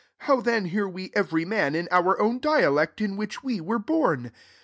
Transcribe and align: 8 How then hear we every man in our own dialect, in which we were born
8 0.21 0.25
How 0.25 0.41
then 0.41 0.65
hear 0.65 0.87
we 0.87 1.11
every 1.13 1.45
man 1.45 1.75
in 1.75 1.87
our 1.91 2.19
own 2.19 2.39
dialect, 2.39 3.01
in 3.01 3.17
which 3.17 3.43
we 3.43 3.61
were 3.61 3.77
born 3.77 4.31